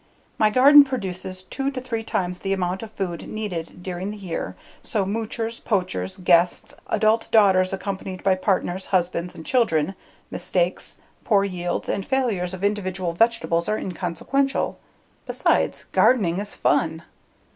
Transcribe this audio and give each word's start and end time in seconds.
My 0.39 0.49
garden 0.49 0.83
produces 0.83 1.43
two 1.43 1.69
to 1.69 1.79
three 1.79 2.01
times 2.01 2.39
the 2.39 2.53
amount 2.53 2.81
of 2.81 2.89
food 2.89 3.27
needed 3.29 3.83
during 3.83 4.09
the 4.09 4.17
year 4.17 4.55
so 4.81 5.05
moochers, 5.05 5.59
poachers, 5.63 6.17
guests, 6.17 6.73
adult 6.87 7.29
daughters 7.31 7.71
accompanied 7.71 8.23
by 8.23 8.33
partners, 8.33 8.87
husbands, 8.87 9.35
and 9.35 9.45
children, 9.45 9.93
mistakes, 10.31 10.95
poor 11.23 11.43
yields, 11.43 11.87
and 11.87 12.03
failures 12.03 12.55
of 12.55 12.63
individual 12.63 13.13
vegetables 13.13 13.69
are 13.69 13.77
inconsequential. 13.77 14.79
Besides, 15.27 15.83
gardening 15.93 16.39
is 16.39 16.55
fun. 16.55 17.03